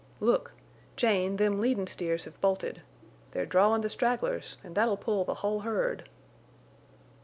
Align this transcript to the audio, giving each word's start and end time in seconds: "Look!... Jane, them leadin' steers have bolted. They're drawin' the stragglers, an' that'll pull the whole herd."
"Look!... 0.19 0.53
Jane, 0.95 1.35
them 1.35 1.61
leadin' 1.61 1.85
steers 1.85 2.25
have 2.25 2.41
bolted. 2.41 2.81
They're 3.33 3.45
drawin' 3.45 3.81
the 3.81 3.87
stragglers, 3.89 4.57
an' 4.63 4.73
that'll 4.73 4.97
pull 4.97 5.25
the 5.25 5.35
whole 5.45 5.59
herd." 5.59 6.09